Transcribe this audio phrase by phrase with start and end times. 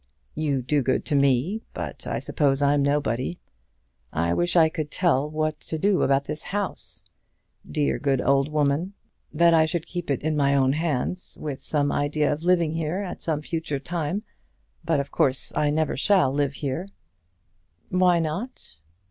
[0.33, 3.37] "You do good to me; but I suppose I'm nobody.
[4.11, 7.03] I wish I could tell what to do about this house.
[7.69, 8.79] Dear, good old woman!
[8.79, 11.37] I know she would have wished that I should keep it in my own hands,
[11.39, 14.23] with some idea of living here at some future time;
[14.83, 16.87] but of course I never shall live here."
[17.89, 18.77] "Why not?"